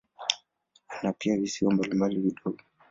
[0.99, 2.57] Ina pia visiwa mbalimbali vidogo.